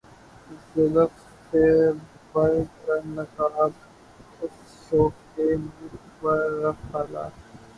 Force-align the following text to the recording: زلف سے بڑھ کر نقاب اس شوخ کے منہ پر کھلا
زلف 0.69 1.11
سے 1.43 1.63
بڑھ 2.31 2.55
کر 2.85 2.99
نقاب 3.07 3.71
اس 4.41 4.55
شوخ 4.79 5.13
کے 5.35 5.47
منہ 5.57 5.95
پر 6.19 6.49
کھلا 6.81 7.27